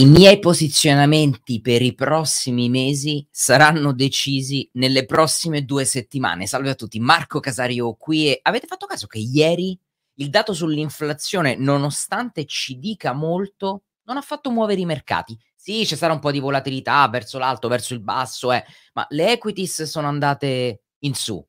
[0.00, 6.46] I miei posizionamenti per i prossimi mesi saranno decisi nelle prossime due settimane.
[6.46, 9.78] Salve a tutti, Marco Casario qui e avete fatto caso che ieri
[10.14, 15.38] il dato sull'inflazione, nonostante ci dica molto, non ha fatto muovere i mercati.
[15.54, 18.64] Sì, c'è stata un po' di volatilità verso l'alto, verso il basso, eh,
[18.94, 21.46] ma le equities sono andate in su,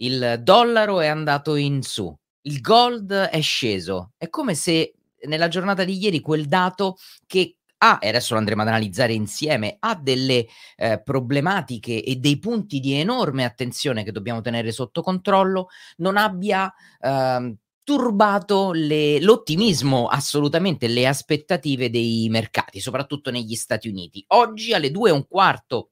[0.00, 4.12] il dollaro è andato in su, il gold è sceso.
[4.18, 4.92] È come se
[5.24, 9.76] nella giornata di ieri quel dato che ha, e adesso lo andremo ad analizzare insieme,
[9.78, 10.46] ha delle
[10.76, 15.68] eh, problematiche e dei punti di enorme attenzione che dobbiamo tenere sotto controllo,
[15.98, 24.24] non abbia eh, turbato le, l'ottimismo, assolutamente le aspettative dei mercati, soprattutto negli Stati Uniti.
[24.28, 25.90] Oggi alle due e un quarto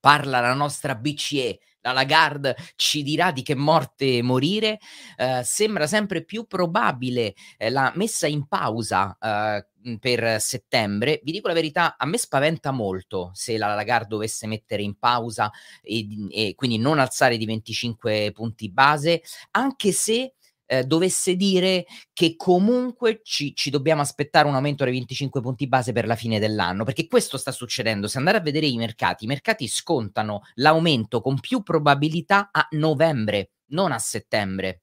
[0.00, 4.78] parla la nostra BCE la Lagarde ci dirà di che morte morire,
[5.16, 9.66] eh, sembra sempre più probabile eh, la messa in pausa eh,
[9.98, 11.20] per settembre.
[11.22, 15.50] Vi dico la verità, a me spaventa molto se la Lagarde dovesse mettere in pausa
[15.82, 20.34] e, e quindi non alzare di 25 punti base, anche se
[20.68, 25.92] eh, dovesse dire che comunque ci, ci, dobbiamo aspettare un aumento dei 25 punti base
[25.92, 28.06] per la fine dell'anno, perché questo sta succedendo.
[28.06, 33.52] Se andare a vedere i mercati, i mercati scontano l'aumento con più probabilità a novembre,
[33.70, 34.82] non a settembre.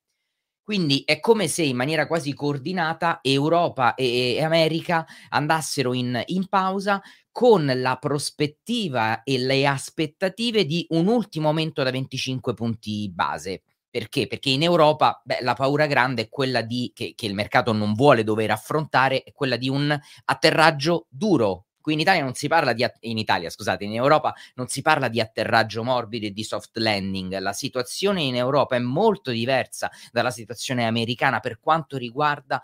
[0.63, 6.47] Quindi è come se in maniera quasi coordinata Europa e, e America andassero in, in
[6.47, 6.99] pausa
[7.31, 13.61] con la prospettiva e le aspettative di un ultimo aumento da 25 punti base.
[13.95, 14.27] Perché?
[14.27, 17.93] Perché in Europa beh, la paura grande è quella di, che, che il mercato non
[17.93, 22.73] vuole dover affrontare, è quella di un atterraggio duro, qui in Italia non si parla
[22.73, 26.75] di in Italia, scusate, in Europa non si parla di atterraggio morbido e di soft
[26.75, 27.37] landing.
[27.37, 32.61] La situazione in Europa è molto diversa dalla situazione americana per quanto riguarda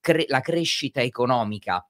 [0.00, 1.87] cre- la crescita economica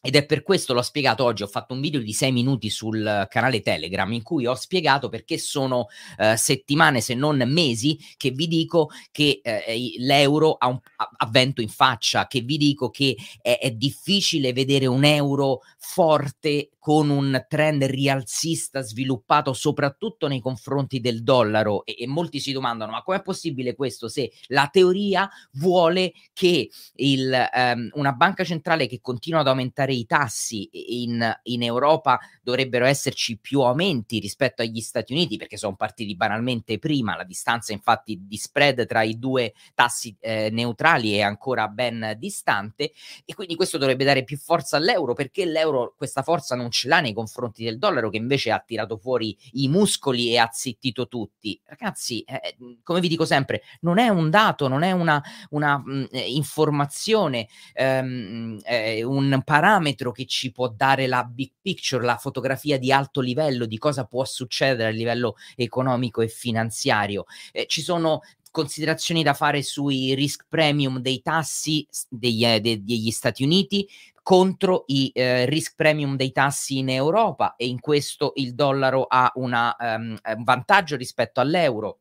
[0.00, 3.26] ed è per questo l'ho spiegato oggi, ho fatto un video di sei minuti sul
[3.28, 5.86] canale Telegram in cui ho spiegato perché sono
[6.18, 11.60] eh, settimane se non mesi che vi dico che eh, l'euro ha, un, ha, vento
[11.60, 17.44] in faccia, che vi dico che è, è difficile vedere un euro forte con un
[17.50, 21.84] trend rialzista sviluppato soprattutto nei confronti del dollaro?
[21.84, 27.48] E, e molti si domandano ma com'è possibile questo se la teoria vuole che il,
[27.54, 30.66] um, una banca centrale che continua ad aumentare i tassi
[31.02, 36.78] in, in, Europa dovrebbero esserci più aumenti rispetto agli Stati Uniti perché sono partiti banalmente
[36.78, 42.16] prima, la distanza infatti di spread tra i due tassi eh, neutrali è ancora ben
[42.18, 42.92] distante
[43.26, 47.00] e quindi questo dovrebbe dare più forza all'euro perché l'euro questa forza non ce l'ha
[47.00, 51.60] nei confronti del dollaro che invece ha tirato fuori i muscoli e ha zittito tutti.
[51.64, 55.78] Ragazzi, eh, eh come vi dico sempre, non è un dato, non è una, una
[55.78, 62.04] mh, mm, eh, informazione, ehm, eh, un parametro che ci può dare la big picture,
[62.04, 67.24] la fotografia di alto livello di cosa può succedere a livello economico e finanziario.
[67.50, 73.10] Eh, ci sono considerazioni da fare sui risk premium dei tassi degli, eh, de, degli
[73.10, 73.86] Stati Uniti
[74.28, 79.32] contro i eh, risk premium dei tassi in Europa e in questo il dollaro ha
[79.36, 82.00] una, um, un vantaggio rispetto all'euro.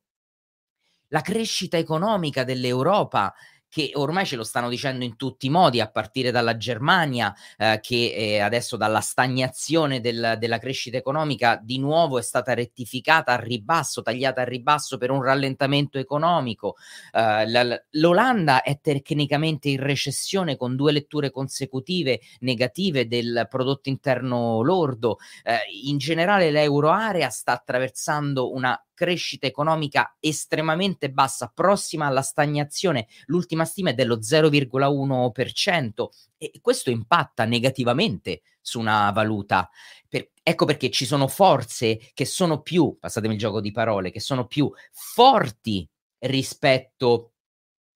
[1.07, 3.33] La crescita economica dell'Europa
[3.77, 7.77] che ormai ce lo stanno dicendo in tutti i modi, a partire dalla Germania, eh,
[7.79, 13.39] che eh, adesso dalla stagnazione del, della crescita economica di nuovo è stata rettificata a
[13.39, 16.77] ribasso, tagliata a ribasso per un rallentamento economico.
[17.11, 24.63] Eh, la, L'Olanda è tecnicamente in recessione con due letture consecutive negative del prodotto interno
[24.63, 25.19] lordo.
[25.43, 33.05] Eh, in generale l'euroarea sta attraversando una crescita economica estremamente bassa, prossima alla stagnazione.
[33.27, 39.69] L'ultima stima è dello 0,1% e questo impatta negativamente su una valuta.
[40.09, 44.19] Per, ecco perché ci sono forze che sono più, passatemi il gioco di parole, che
[44.19, 45.87] sono più forti
[46.19, 47.33] rispetto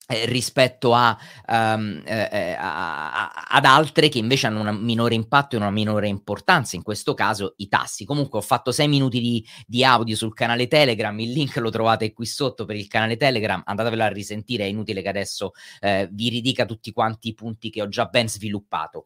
[0.07, 1.17] eh, rispetto a,
[1.47, 6.07] um, eh, a, a, ad altre che invece hanno un minore impatto e una minore
[6.07, 8.05] importanza, in questo caso i tassi.
[8.05, 12.11] Comunque ho fatto sei minuti di, di, audio sul canale Telegram, il link lo trovate
[12.13, 16.29] qui sotto per il canale Telegram, andatevelo a risentire, è inutile che adesso eh, vi
[16.29, 19.05] ridica tutti quanti i punti che ho già ben sviluppato.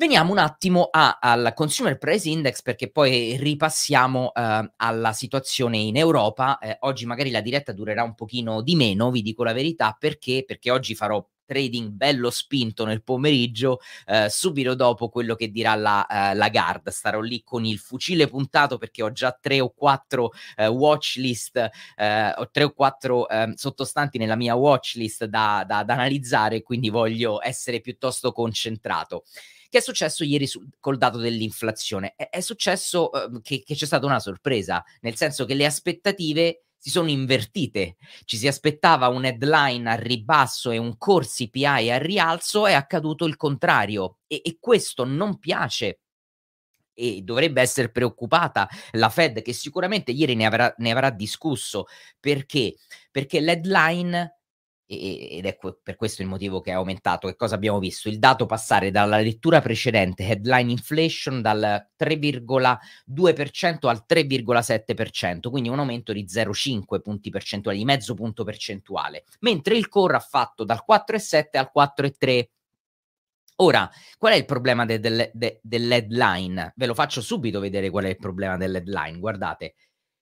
[0.00, 5.96] Veniamo un attimo a, al Consumer Price Index perché poi ripassiamo eh, alla situazione in
[5.96, 6.58] Europa.
[6.58, 10.44] Eh, oggi magari la diretta durerà un pochino di meno, vi dico la verità, perché?
[10.46, 16.06] Perché oggi farò trading bello spinto nel pomeriggio, eh, subito dopo quello che dirà la,
[16.06, 16.90] eh, la Guard.
[16.90, 21.56] Starò lì con il fucile puntato perché ho già tre o quattro eh, watch list,
[21.96, 26.62] eh, ho tre o quattro ehm, sottostanti nella mia watch list da, da, da analizzare,
[26.62, 29.24] quindi voglio essere piuttosto concentrato.
[29.68, 32.14] Che è successo ieri su, col dato dell'inflazione?
[32.16, 36.62] È, è successo uh, che, che c'è stata una sorpresa, nel senso che le aspettative
[36.78, 37.96] si sono invertite.
[38.24, 43.26] Ci si aspettava un headline a ribasso e un core CPI a rialzo, è accaduto
[43.26, 46.00] il contrario e, e questo non piace
[46.94, 51.86] e dovrebbe essere preoccupata la Fed che sicuramente ieri ne avrà, ne avrà discusso
[52.18, 52.74] perché?
[53.10, 54.37] Perché l'headline
[54.90, 57.28] ed è per questo il motivo che è aumentato.
[57.28, 58.08] Che cosa abbiamo visto?
[58.08, 66.14] Il dato passare dalla lettura precedente, headline inflation, dal 3,2% al 3,7%, quindi un aumento
[66.14, 71.58] di 0,5 punti percentuali, di mezzo punto percentuale, mentre il core ha fatto dal 4,7
[71.58, 72.44] al 4,3%.
[73.60, 76.72] Ora, qual è il problema de- de- de- dell'headline?
[76.76, 79.18] Ve lo faccio subito vedere qual è il problema dell'headline.
[79.18, 79.74] Guardate,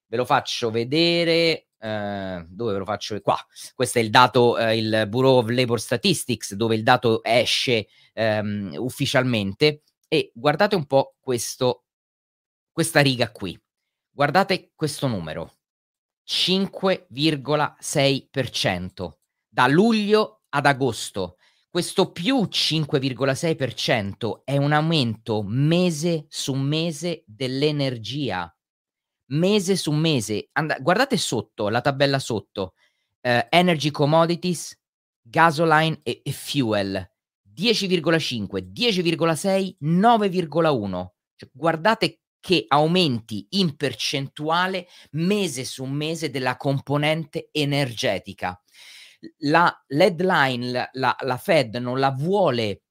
[0.06, 1.66] ve lo faccio vedere.
[1.78, 3.20] Eh, dove ve lo faccio?
[3.20, 3.38] Qua.
[3.74, 8.74] Questo è il dato, eh, il Bureau of Labor Statistics, dove il dato esce ehm,
[8.78, 9.82] ufficialmente.
[10.08, 11.84] E guardate un po' questo,
[12.72, 13.56] questa riga qui.
[14.10, 15.52] Guardate questo numero.
[16.26, 19.10] 5,6%
[19.48, 21.36] da luglio ad agosto
[21.76, 28.55] questo più 5,6% è un aumento mese su mese dell'energia.
[29.26, 30.48] Mese su mese.
[30.52, 32.74] And- guardate sotto, la tabella sotto.
[33.20, 34.78] Uh, energy commodities,
[35.20, 37.10] gasoline e, e fuel.
[37.52, 41.06] 10,5, 10,6, 9,1.
[41.34, 48.60] Cioè, guardate che aumenti in percentuale mese su mese della componente energetica
[49.38, 52.82] la headline, la, la, la Fed non la vuole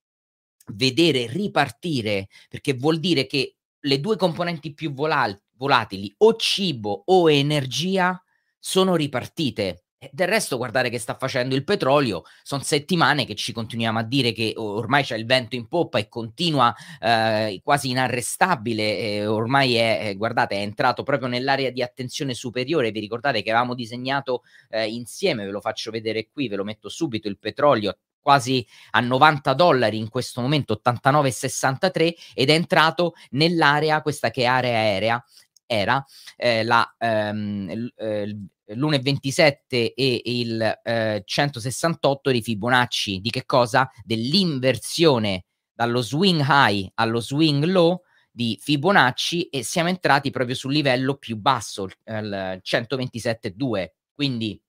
[0.74, 7.30] vedere ripartire perché vuol dire che le due componenti più volal- volatili, o cibo o
[7.30, 8.22] energia,
[8.60, 9.86] sono ripartite.
[10.12, 14.34] Del resto, guardare che sta facendo il petrolio, sono settimane che ci continuiamo a dire
[14.34, 18.98] che ormai c'è il vento in poppa e continua eh, quasi inarrestabile.
[18.98, 22.92] Eh, ormai è, guardate, è entrato proprio nell'area di attenzione superiore.
[22.92, 26.90] Vi ricordate che avevamo disegnato eh, insieme, ve lo faccio vedere qui, ve lo metto
[26.90, 34.02] subito, il petrolio quasi a 90 dollari in questo momento, 89,63 ed è entrato nell'area,
[34.02, 35.24] questa che è area aerea,
[35.66, 36.04] era
[36.36, 38.28] eh, la, ehm, eh,
[38.68, 43.20] l'1,27 e il eh, 168 di Fibonacci.
[43.20, 43.90] Di che cosa?
[44.04, 48.02] Dell'inversione dallo swing high allo swing low
[48.32, 53.88] di Fibonacci e siamo entrati proprio sul livello più basso, il 127,2.
[54.14, 54.62] Quindi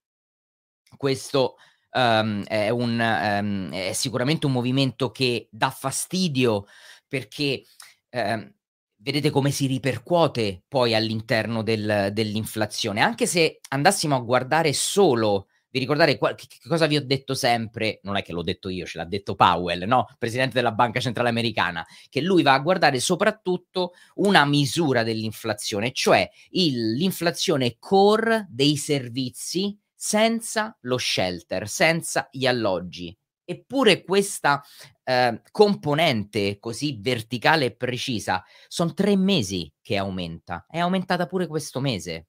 [0.97, 1.57] questo
[1.91, 6.67] um, è, un, um, è sicuramente un movimento che dà fastidio
[7.09, 7.65] perché
[8.11, 8.55] um,
[8.99, 13.01] vedete come si ripercuote poi all'interno del, dell'inflazione.
[13.01, 18.01] Anche se andassimo a guardare solo, vi ricordate qual- che cosa vi ho detto sempre?
[18.03, 20.07] Non è che l'ho detto io, ce l'ha detto Powell, no?
[20.19, 26.29] Presidente della Banca Centrale Americana, che lui va a guardare soprattutto una misura dell'inflazione, cioè
[26.51, 33.17] il, l'inflazione core dei servizi senza lo shelter, senza gli alloggi.
[33.49, 34.61] Eppure questa
[35.05, 41.81] eh, componente così verticale e precisa sono tre mesi che aumenta, è aumentata pure questo
[41.81, 42.27] mese.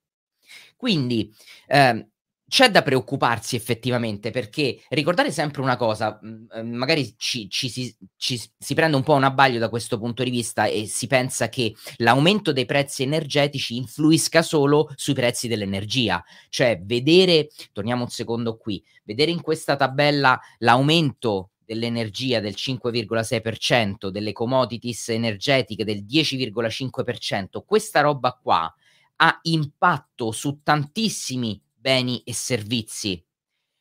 [0.76, 1.34] Quindi
[1.66, 2.08] eh,
[2.48, 7.94] c'è da preoccuparsi effettivamente perché ricordare sempre una cosa, mh, mm, magari ci, ci, si,
[8.16, 11.50] ci, si, prende un po' un abbaglio da questo punto di vista e si pensa
[11.50, 18.56] che l'aumento dei prezzi energetici influisca solo sui prezzi dell'energia, cioè vedere, torniamo un secondo
[18.56, 28.00] qui, vedere in questa tabella l'aumento dell'energia del 5,6%, delle commodities energetiche del 10,5%, questa
[28.00, 28.74] roba qua
[29.20, 33.22] ha impatto su tantissimi beni e servizi.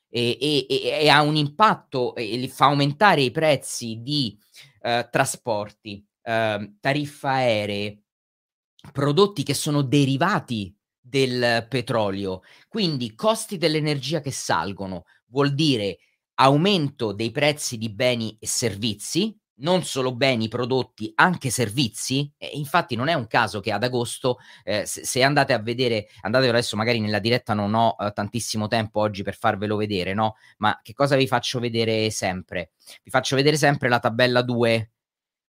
[0.09, 4.37] E, e, e ha un impatto e fa aumentare i prezzi di
[4.81, 8.01] eh, trasporti, eh, tariffe aeree,
[8.91, 15.99] prodotti che sono derivati del petrolio, quindi costi dell'energia che salgono, vuol dire
[16.35, 22.31] aumento dei prezzi di beni e servizi, non solo beni, prodotti, anche servizi.
[22.37, 26.49] E infatti non è un caso che ad agosto, eh, se, andate a vedere, andate
[26.49, 30.35] adesso magari nella diretta non ho eh, tantissimo tempo oggi per farvelo vedere, no?
[30.57, 32.71] Ma che cosa vi faccio vedere sempre?
[33.03, 34.91] Vi faccio vedere sempre la tabella 2.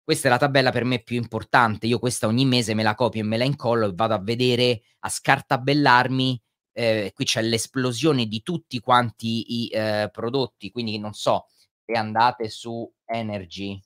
[0.02, 1.86] Questa è la tabella per me più importante.
[1.86, 4.82] Io questa ogni mese me la copio e me la incollo e vado a vedere,
[5.00, 6.40] a scartabellarmi
[6.78, 11.46] eh, qui c'è l'esplosione di tutti quanti i eh, prodotti, quindi non so,
[11.84, 13.80] se andate su Energy,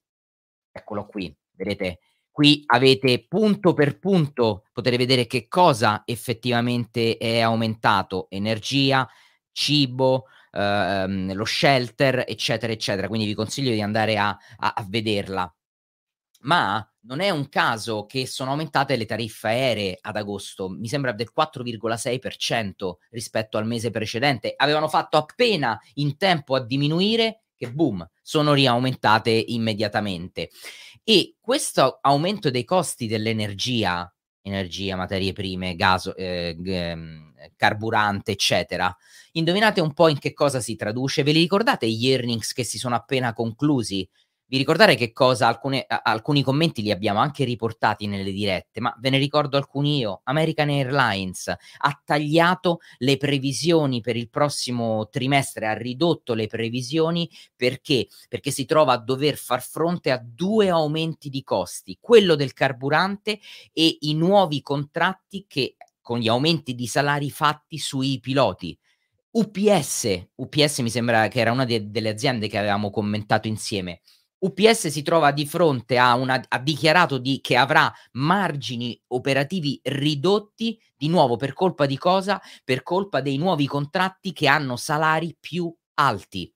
[0.73, 2.01] eccolo qui, vedete,
[2.31, 9.09] qui avete punto per punto, potete vedere che cosa effettivamente è aumentato, energia,
[9.53, 15.55] cibo, ehm, lo shelter, eccetera, eccetera, quindi vi consiglio di andare a, a, a vederla.
[16.45, 21.13] ma non è un caso che sono aumentate le tariffe aeree ad agosto, mi sembra
[21.13, 24.53] del 4,6% rispetto al mese precedente.
[24.57, 30.51] Avevano fatto appena in tempo a diminuire che boom, sono riaumentate immediatamente.
[31.05, 38.95] E questo aumento dei costi dell'energia, energia, materie prime, gas, eh, ehm, carburante, eccetera,
[39.33, 41.23] indovinate un po' in che cosa si traduce?
[41.23, 44.09] Ve li ricordate gli earnings che si sono appena conclusi?
[44.53, 45.47] Vi ricordate che cosa?
[45.47, 50.21] Alcune, alcuni commenti li abbiamo anche riportati nelle dirette, ma ve ne ricordo alcuni io.
[50.25, 58.09] American Airlines ha tagliato le previsioni per il prossimo trimestre, ha ridotto le previsioni perché?
[58.29, 63.41] Perché si trova a dover far fronte a due aumenti di costi, quello del carburante
[63.73, 68.79] e i nuovi contratti che con gli aumenti di salari fatti sui piloti.
[69.31, 74.03] UPS, UPS mi sembra che era una de- delle aziende che avevamo commentato insieme
[74.43, 80.81] UPS si trova di fronte a una ha dichiarato di, che avrà margini operativi ridotti
[80.97, 82.41] di nuovo per colpa di cosa?
[82.65, 86.53] Per colpa dei nuovi contratti che hanno salari più alti.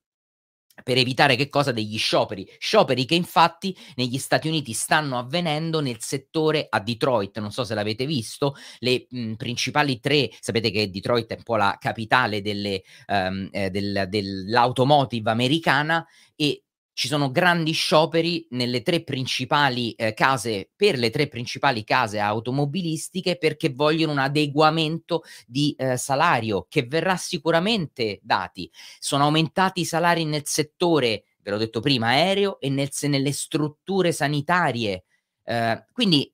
[0.83, 1.73] Per evitare che cosa?
[1.73, 7.51] Degli scioperi, scioperi che infatti negli Stati Uniti stanno avvenendo nel settore a Detroit, non
[7.51, 11.77] so se l'avete visto, le mh, principali tre, sapete che Detroit è un po' la
[11.81, 16.66] capitale delle, um, eh, del, dell'automotive americana e
[16.97, 23.37] ci sono grandi scioperi nelle tre principali eh, case, per le tre principali case automobilistiche
[23.37, 28.71] perché vogliono un adeguamento di eh, salario che verrà sicuramente dati.
[28.99, 34.11] Sono aumentati i salari nel settore, ve l'ho detto prima, aereo e nel, nelle strutture
[34.11, 35.05] sanitarie.
[35.45, 36.33] Eh, quindi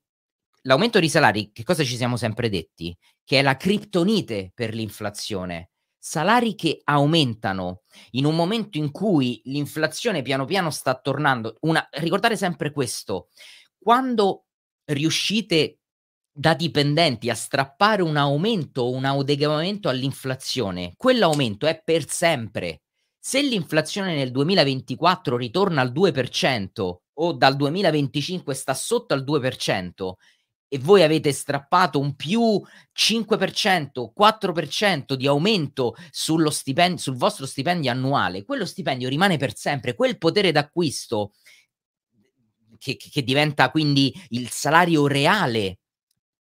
[0.62, 2.96] l'aumento di salari, che cosa ci siamo sempre detti?
[3.24, 5.71] Che è la criptonite per l'inflazione
[6.04, 7.82] salari che aumentano
[8.12, 11.58] in un momento in cui l'inflazione piano piano sta tornando.
[11.60, 13.28] Una, ricordate sempre questo,
[13.78, 14.46] quando
[14.86, 15.78] riuscite
[16.32, 22.82] da dipendenti a strappare un aumento o un adeguamento all'inflazione, quell'aumento è per sempre.
[23.16, 30.14] Se l'inflazione nel 2024 ritorna al 2% o dal 2025 sta sotto al 2%,
[30.72, 32.58] e voi avete strappato un più
[32.96, 35.94] 5%, 4% di aumento
[36.48, 41.34] stipendio, sul vostro stipendio annuale, quello stipendio rimane per sempre, quel potere d'acquisto
[42.78, 45.80] che, che diventa quindi il salario reale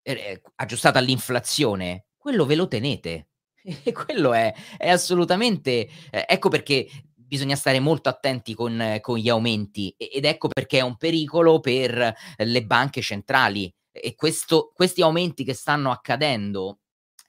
[0.04, 3.26] eh, aggiustato all'inflazione, quello ve lo tenete.
[3.84, 5.88] E quello è, è assolutamente...
[6.12, 10.82] Eh, ecco perché bisogna stare molto attenti con, con, gli aumenti ed ecco perché è
[10.82, 16.80] un pericolo per le banche centrali e questo, questi aumenti che stanno accadendo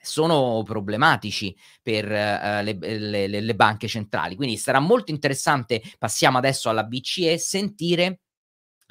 [0.03, 2.77] sono problematici per uh, le,
[3.27, 4.35] le, le, banche centrali.
[4.35, 8.21] Quindi sarà molto interessante, passiamo adesso alla BCE, sentire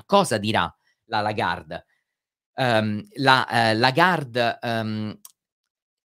[0.06, 0.74] cosa dirà
[1.06, 1.86] la Lagarde.
[2.54, 5.20] Um, la uh, Lagarde um,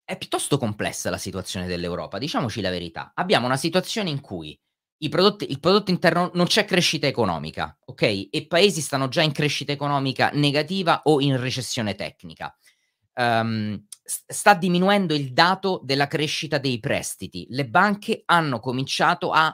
[0.03, 3.11] è piuttosto complessa la situazione dell'Europa, diciamoci la verità.
[3.15, 4.59] Abbiamo una situazione in cui
[5.09, 8.29] prodotti, il prodotto interno non c'è crescita economica, ok?
[8.31, 12.55] E paesi stanno già in crescita economica negativa o in recessione tecnica.
[13.13, 17.45] Um, sta diminuendo il dato della crescita dei prestiti.
[17.49, 19.53] Le banche hanno cominciato a,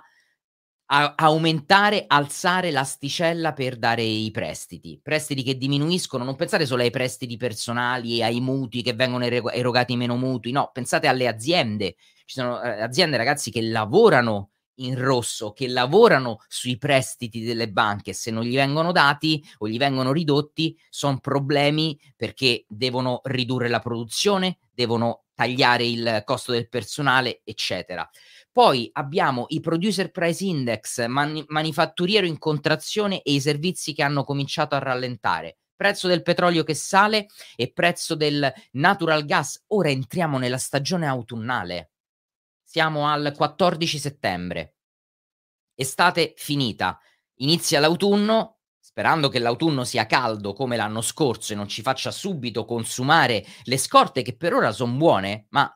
[0.86, 5.00] a aumentare, alzare l'asticella per dare i prestiti.
[5.02, 9.96] Prestiti che diminuiscono, non pensate solo ai prestiti personali e ai mutui che vengono erogati
[9.96, 11.96] meno mutui, no, pensate alle aziende.
[12.26, 18.14] Ci sono eh, aziende, ragazzi, che lavorano in rosso che lavorano sui prestiti delle banche,
[18.14, 23.80] se non gli vengono dati o gli vengono ridotti, sono problemi perché devono ridurre la
[23.80, 28.08] produzione, devono tagliare il costo del personale, eccetera.
[28.52, 34.24] Poi abbiamo i producer price index, mani- manifatturiero in contrazione e i servizi che hanno
[34.24, 35.58] cominciato a rallentare.
[35.76, 37.26] Prezzo del petrolio che sale
[37.56, 39.64] e prezzo del natural gas.
[39.70, 41.93] Ora entriamo nella stagione autunnale
[42.74, 44.78] siamo al 14 settembre.
[45.76, 47.00] Estate finita.
[47.36, 52.66] Inizia l'autunno, sperando che l'autunno sia caldo come l'anno scorso e non ci faccia subito
[52.66, 55.72] consumare le scorte che per ora sono buone, ma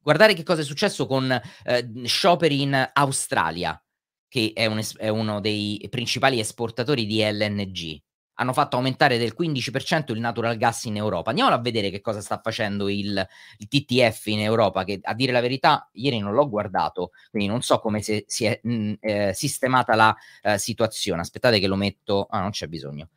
[0.00, 3.80] guardare che cosa è successo con eh, scioperi in Australia,
[4.26, 8.02] che è, un es- è uno dei principali esportatori di LNG
[8.34, 11.30] hanno fatto aumentare del 15% il natural gas in Europa.
[11.30, 13.26] Andiamo a vedere che cosa sta facendo il,
[13.58, 17.62] il, TTF in Europa, che a dire la verità ieri non l'ho guardato, quindi non
[17.62, 21.20] so come si, si è mh, mm, eh, sistemata la eh, situazione.
[21.20, 22.26] Aspettate che lo metto...
[22.28, 23.08] Ah, non c'è bisogno.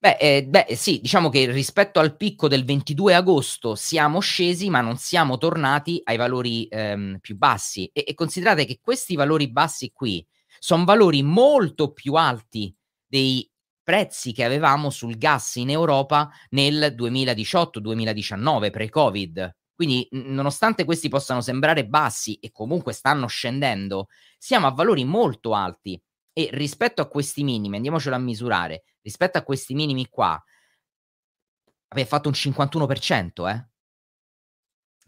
[0.00, 4.80] Beh, eh, beh, sì, diciamo che rispetto al picco del 22 agosto siamo scesi, ma
[4.80, 7.90] non siamo tornati ai valori ehm, più bassi.
[7.92, 10.24] E, e considerate che questi valori bassi qui
[10.60, 12.72] sono valori molto più alti
[13.06, 13.48] dei
[13.88, 19.56] prezzi che avevamo sul gas in Europa nel 2018-2019, pre-Covid.
[19.74, 25.98] Quindi, nonostante questi possano sembrare bassi e comunque stanno scendendo, siamo a valori molto alti
[26.34, 30.38] e rispetto a questi minimi, andiamocelo a misurare, rispetto a questi minimi qua,
[31.88, 33.68] aveva fatto un 51%, eh?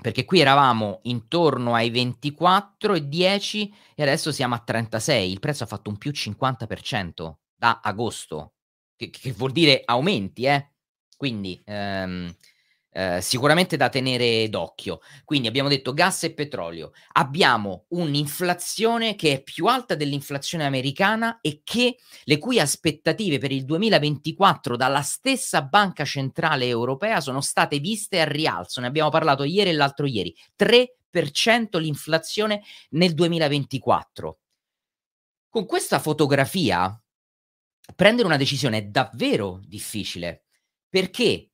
[0.01, 5.31] Perché qui eravamo intorno ai 24 e 10 e adesso siamo a 36.
[5.31, 8.55] Il prezzo ha fatto un più 50% da agosto,
[9.01, 10.73] che, che vuol dire aumenti, eh?
[11.17, 12.35] Quindi ehm,
[12.91, 15.01] eh, sicuramente da tenere d'occhio.
[15.25, 16.93] Quindi abbiamo detto gas e petrolio.
[17.13, 23.65] Abbiamo un'inflazione che è più alta dell'inflazione americana e che le cui aspettative per il
[23.65, 28.83] 2024 dalla stessa Banca Centrale Europea sono state viste a rialzo.
[28.83, 30.35] Ne abbiamo parlato ieri e l'altro ieri.
[30.59, 34.39] 3% l'inflazione nel 2024.
[35.49, 37.00] Con questa fotografia
[37.95, 40.45] prendere una decisione è davvero difficile
[40.89, 41.51] perché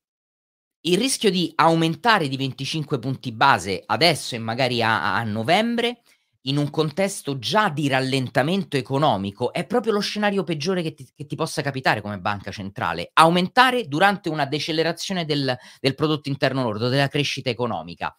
[0.81, 6.01] il rischio di aumentare di 25 punti base adesso e magari a, a novembre
[6.47, 11.25] in un contesto già di rallentamento economico è proprio lo scenario peggiore che ti, che
[11.25, 13.09] ti, possa capitare come banca centrale.
[13.13, 18.15] Aumentare durante una decelerazione del, del prodotto interno lordo, della crescita economica.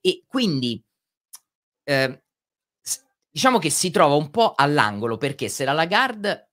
[0.00, 0.82] E quindi
[1.84, 2.22] eh,
[3.30, 6.45] diciamo che si trova un po' all'angolo perché se la Lagarde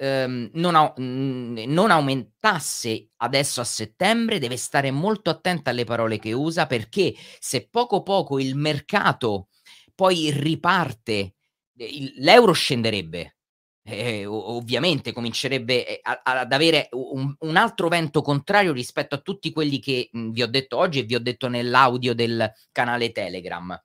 [0.00, 6.18] ehm, non, au- mh, non aumentasse adesso a settembre, deve stare molto attenta alle parole
[6.18, 9.48] che usa perché se poco poco il mercato
[9.94, 11.34] poi riparte,
[11.74, 13.36] il, l'euro scenderebbe.
[13.82, 19.52] Eh, ovviamente comincerebbe eh, a, ad avere un, un, altro vento contrario rispetto a tutti
[19.52, 23.78] quelli che mh, vi ho detto oggi e vi ho detto nell'audio del canale Telegram.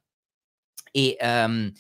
[0.92, 1.72] E um,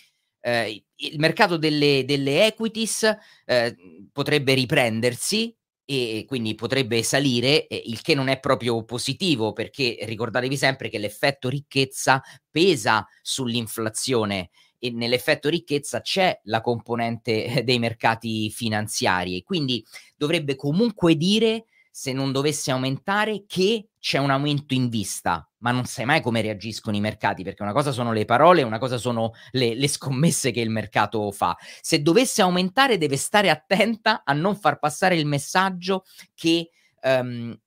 [0.45, 3.11] eh, il mercato delle, delle equities
[3.45, 3.75] eh,
[4.11, 10.55] potrebbe riprendersi e quindi potrebbe salire, eh, il che non è proprio positivo perché ricordatevi
[10.55, 19.37] sempre che l'effetto ricchezza pesa sull'inflazione e nell'effetto ricchezza c'è la componente dei mercati finanziari
[19.37, 19.83] e quindi
[20.15, 21.65] dovrebbe comunque dire
[21.97, 26.41] se non dovesse aumentare che c'è un aumento in vista, ma non sai mai come
[26.41, 30.51] reagiscono i mercati, perché una cosa sono le parole, una cosa sono le, le scommesse
[30.51, 31.55] che il mercato fa.
[31.79, 36.03] Se dovesse aumentare deve stare attenta a non far passare il messaggio
[36.33, 36.69] che
[37.01, 37.57] um,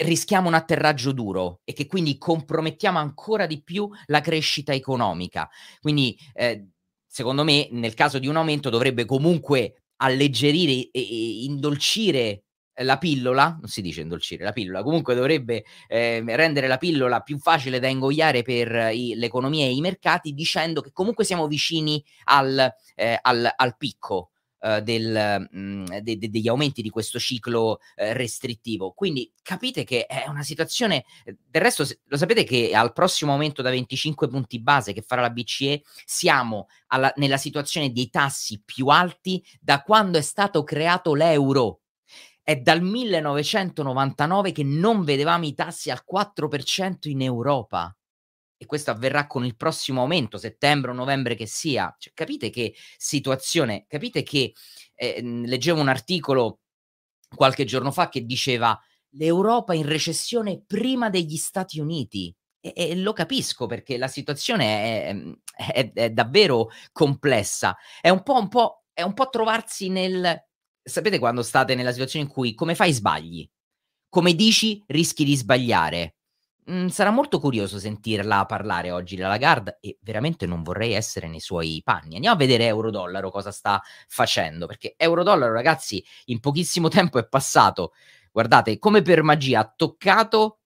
[0.00, 5.48] rischiamo un atterraggio duro e che quindi compromettiamo ancora di più la crescita economica.
[5.78, 6.70] Quindi, eh,
[7.06, 12.42] secondo me, nel caso di un aumento dovrebbe comunque alleggerire e, e indolcire
[12.82, 17.38] la pillola, non si dice indolcire, la pillola comunque dovrebbe eh, rendere la pillola più
[17.38, 22.72] facile da ingoiare per i, l'economia e i mercati dicendo che comunque siamo vicini al,
[22.94, 24.30] eh, al, al picco.
[24.60, 28.90] Uh, del, mh, mm, de, de, degli aumenti di questo ciclo uh, restrittivo.
[28.90, 31.04] Quindi capite che è una situazione.
[31.22, 35.30] Del resto, lo sapete che al prossimo aumento da 25 punti base che farà la
[35.30, 41.82] BCE, siamo alla, nella situazione dei tassi più alti da quando è stato creato l'euro
[42.48, 47.94] è dal 1999 che non vedevamo i tassi al 4% in Europa.
[48.56, 51.94] E questo avverrà con il prossimo aumento, settembre o novembre che sia.
[51.98, 54.54] Cioè, capite che situazione, capite che
[54.94, 56.60] eh, leggevo un articolo
[57.36, 58.80] qualche giorno fa che diceva
[59.10, 62.34] l'Europa in recessione prima degli Stati Uniti.
[62.60, 67.76] E, e lo capisco perché la situazione è, è, è davvero complessa.
[68.00, 70.47] È un po', un po', è un po' trovarsi nel,
[70.88, 73.48] sapete quando state nella situazione in cui come fai sbagli?
[74.08, 76.14] Come dici rischi di sbagliare?
[76.70, 81.40] Mm, sarà molto curioso sentirla parlare oggi la Lagarde e veramente non vorrei essere nei
[81.40, 82.14] suoi panni.
[82.14, 87.92] Andiamo a vedere Eurodollaro cosa sta facendo, perché Eurodollaro ragazzi in pochissimo tempo è passato,
[88.32, 90.60] guardate, come per magia ha toccato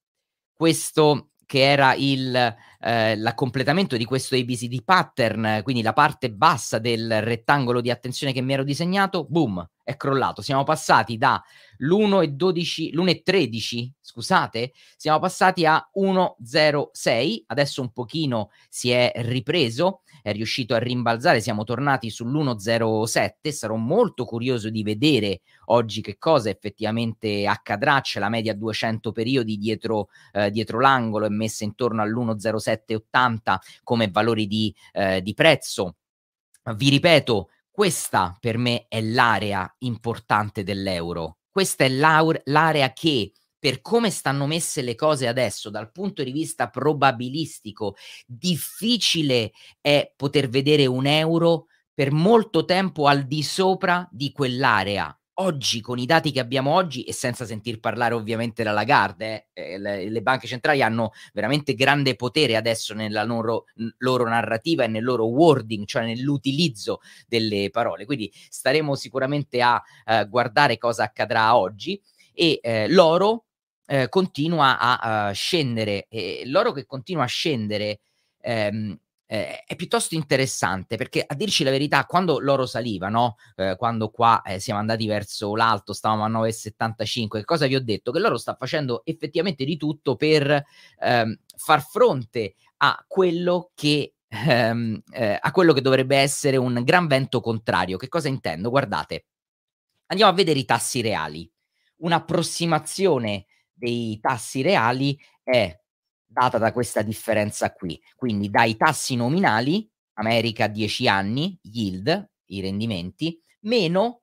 [0.53, 7.23] questo che era il eh, l'accompletamento di questo ABCD pattern, quindi la parte bassa del
[7.23, 10.43] rettangolo di attenzione che mi ero disegnato, boom, è crollato.
[10.43, 11.41] Siamo passati da
[11.79, 20.75] l'1,12, l'1,13, scusate, siamo passati a 1,06, adesso un pochino si è ripreso, è riuscito
[20.75, 28.01] a rimbalzare, siamo tornati sull'1,07, sarò molto curioso di vedere oggi che cosa effettivamente accadrà,
[28.01, 34.47] c'è la media 200 periodi dietro, eh, dietro l'angolo, è messa intorno all'1,0780 come valori
[34.47, 35.97] di, eh, di prezzo.
[36.77, 41.39] Vi ripeto, questa per me è l'area importante dell'euro.
[41.51, 43.33] Questa è l'area che
[43.63, 47.95] per come stanno messe le cose adesso dal punto di vista probabilistico,
[48.27, 55.17] difficile è poter vedere un euro per molto tempo al di sopra di quell'area.
[55.35, 59.79] oggi, con i dati che abbiamo oggi, e senza sentir parlare ovviamente della Lagarde, eh,
[59.79, 63.67] le, le, banche centrali hanno veramente grande potere adesso nella loro,
[63.99, 68.07] loro, narrativa e nel loro wording, cioè nell'utilizzo delle parole.
[68.07, 72.01] Quindi staremo sicuramente a eh, guardare cosa accadrà oggi.
[72.35, 73.45] E eh, l'oro
[73.93, 78.01] eh, continua a, a scendere, e l'oro che continua a scendere
[78.41, 83.37] ehm, eh, è piuttosto interessante perché a dirci la verità, quando l'oro saliva, no?
[83.55, 87.85] eh, quando qua eh, siamo andati verso l'alto, stavamo a 9,75, che cosa vi ho
[87.85, 88.13] detto?
[88.13, 90.65] Che l'oro sta facendo effettivamente di tutto per
[90.99, 97.07] ehm, far fronte a quello che ehm, eh, a quello che dovrebbe essere un gran
[97.09, 97.99] vento contrario.
[97.99, 98.71] Che cosa intendo?
[98.71, 99.27] Guardate,
[100.07, 101.47] andiamo a vedere i tassi reali.
[101.97, 103.47] Un'approssimazione
[103.83, 105.77] dei tassi reali è
[106.25, 108.01] data da questa differenza qui.
[108.15, 114.23] Quindi dai tassi nominali, America 10 anni, yield, i rendimenti, meno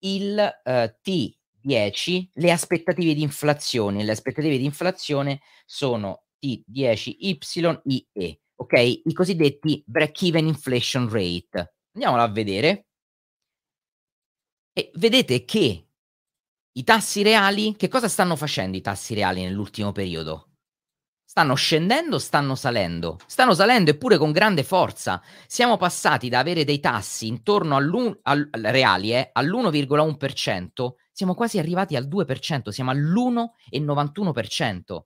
[0.00, 4.02] il eh, T10, le aspettative di inflazione.
[4.02, 8.72] Le aspettative di inflazione sono T10YIE, ok?
[9.04, 11.74] I cosiddetti break-even inflation rate.
[11.92, 12.86] Andiamolo a vedere.
[14.72, 15.85] E vedete che
[16.76, 20.50] i tassi reali, che cosa stanno facendo i tassi reali nell'ultimo periodo?
[21.24, 23.16] Stanno scendendo, stanno salendo.
[23.26, 25.22] Stanno salendo eppure con grande forza.
[25.46, 31.96] Siamo passati da avere dei tassi intorno all'1, al, reali eh, all'1,1%, siamo quasi arrivati
[31.96, 35.00] al 2%, siamo all'1,91%.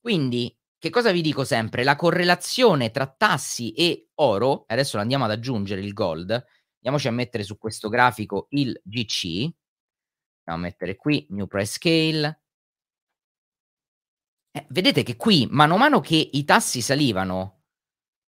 [0.00, 1.82] Quindi, che cosa vi dico sempre?
[1.82, 6.44] La correlazione tra tassi e oro, adesso lo andiamo ad aggiungere il gold,
[6.76, 9.50] andiamoci a mettere su questo grafico il GC,
[10.44, 12.40] andiamo a mettere qui, new price scale,
[14.52, 17.62] eh, vedete che qui, mano a mano che i tassi salivano,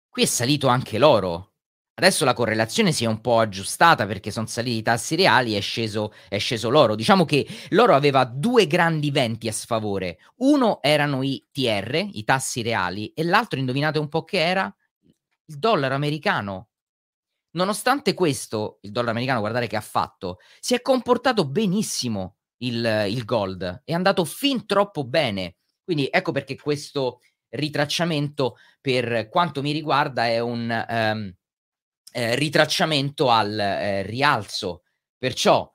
[0.09, 1.49] qui è salito anche l'oro.
[1.95, 5.59] Adesso la correlazione si è un po' aggiustata perché sono saliti i tassi reali e
[5.59, 6.95] è sceso, è sceso l'oro.
[6.97, 10.19] Diciamo che l'oro aveva due grandi venti a sfavore.
[10.39, 14.75] Uno erano i TR, i tassi reali, e l'altro, indovinate un po' che era?
[15.47, 16.70] Il dollaro americano.
[17.53, 23.25] Nonostante questo, il dollaro americano, guardate che ha fatto, si è comportato benissimo il, il
[23.25, 25.57] gold, è andato fin troppo bene.
[25.83, 31.35] Quindi ecco perché questo ritracciamento, per quanto mi riguarda, è un um,
[32.13, 34.83] eh, ritracciamento al eh, rialzo.
[35.19, 35.71] Perciò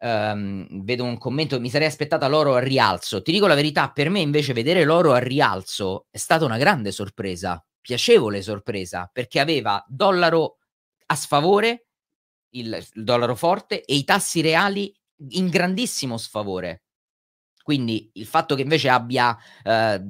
[0.00, 3.22] um, vedo un commento, mi sarei aspettata l'oro al rialzo.
[3.22, 6.92] Ti dico la verità, per me invece vedere l'oro al rialzo è stata una grande
[6.92, 10.58] sorpresa, piacevole sorpresa, perché aveva dollaro
[11.06, 11.86] a sfavore,
[12.50, 14.94] il, il dollaro forte, e i tassi reali
[15.30, 16.82] in grandissimo sfavore.
[17.66, 20.00] Quindi il fatto che invece abbia eh,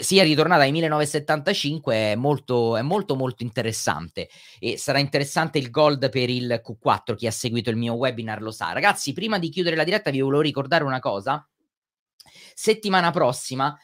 [0.00, 6.08] sia ritornata ai 1975 è molto, è molto molto interessante e sarà interessante il gold
[6.08, 9.76] per il Q4 chi ha seguito il mio webinar lo sa ragazzi prima di chiudere
[9.76, 11.46] la diretta vi volevo ricordare una cosa
[12.54, 13.78] settimana prossima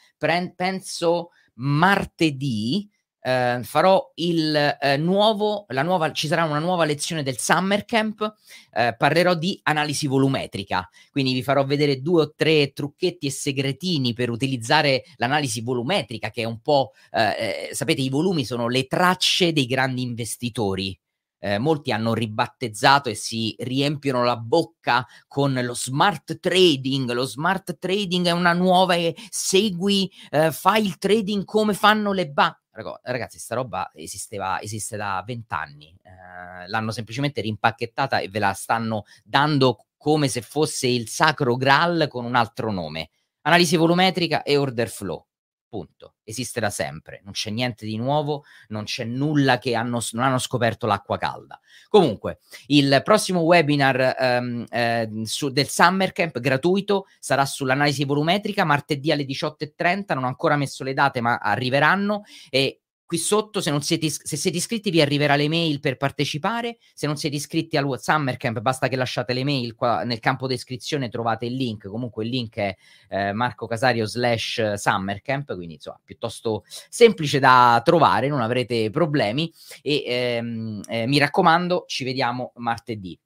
[0.57, 2.91] penso martedì
[3.25, 8.35] eh, farò il eh, nuovo, la nuova, ci sarà una nuova lezione del Summer Camp,
[8.71, 14.13] eh, parlerò di analisi volumetrica, quindi vi farò vedere due o tre trucchetti e segretini
[14.13, 18.87] per utilizzare l'analisi volumetrica, che è un po', eh, eh, sapete, i volumi sono le
[18.87, 20.99] tracce dei grandi investitori.
[21.45, 27.13] Eh, molti hanno ribattezzato e si riempiono la bocca con lo smart trading.
[27.13, 32.31] Lo smart trading è una nuova, eh, segui, eh, fai il trading come fanno le
[32.31, 32.63] banche
[33.03, 35.95] ragazzi, sta roba esisteva, esiste da vent'anni.
[36.03, 42.07] Eh, l'hanno semplicemente rimpacchettata e ve la stanno dando come se fosse il sacro Graal
[42.09, 43.11] con un altro nome.
[43.43, 45.25] Analisi volumetrica e order flow.
[45.69, 46.14] Punto.
[46.25, 50.39] Esiste da sempre, non c'è niente di nuovo, non c'è nulla che hanno, non hanno
[50.39, 51.61] scoperto l'acqua calda.
[51.89, 59.13] Comunque, il prossimo webinar um, eh, su, del Summer Camp gratuito sarà sull'analisi volumetrica martedì
[59.13, 60.15] alle 18.30.
[60.15, 62.23] Non ho ancora messo le date, ma arriveranno.
[62.51, 62.84] E
[63.15, 66.79] Qui sotto, se, siete, se siete iscritti, vi arriverà l'email per partecipare.
[66.95, 69.77] Se non siete iscritti al Summer Camp, basta che lasciate l'email.
[69.77, 71.87] Qua nel campo descrizione trovate il link.
[71.87, 72.77] Comunque il link è
[73.11, 79.49] eh, Marco Casario slash Summer Camp, quindi insomma, piuttosto semplice da trovare, non avrete problemi.
[79.81, 83.17] E ehm, eh, mi raccomando, ci vediamo martedì.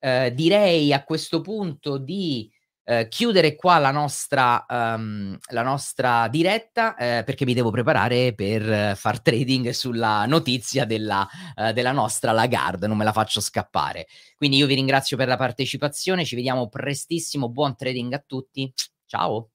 [0.00, 2.50] Eh, direi a questo punto di
[2.88, 8.96] eh, chiudere qua la nostra, um, la nostra diretta eh, perché mi devo preparare per
[8.96, 14.06] far trading sulla notizia della, uh, della nostra Lagarde, non me la faccio scappare.
[14.36, 18.72] Quindi io vi ringrazio per la partecipazione, ci vediamo prestissimo, buon trading a tutti,
[19.04, 19.50] ciao!